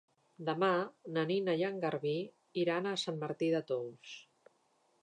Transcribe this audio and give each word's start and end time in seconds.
Demà 0.45 0.69
na 1.17 1.25
Nina 1.33 1.55
i 1.61 1.67
en 1.67 1.77
Garbí 1.85 2.15
iran 2.63 2.89
a 2.89 2.97
Sant 3.07 3.21
Martí 3.27 3.53
de 3.59 3.63
Tous. 3.71 4.21